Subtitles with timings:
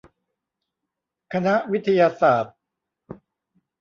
[1.33, 2.55] คณะวิทยาศาสตร์